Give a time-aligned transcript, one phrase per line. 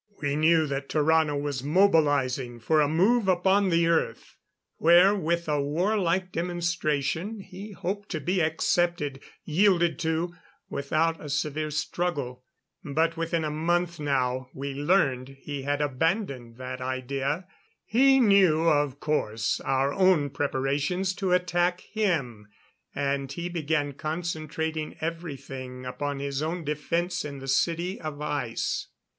[0.19, 4.35] We knew that Tarrano was mobilizing for a move upon the Earth,
[4.77, 10.33] where with a war like demonstration he hoped to be accepted, yielded to,
[10.71, 12.43] without a severe struggle.
[12.83, 17.45] But, within a month now, we learned he had abandoned that idea.
[17.85, 22.47] He knew, of course, our own preparations to attack him;
[22.95, 28.87] and he began concentrating everything upon his own defense in the City of Ice.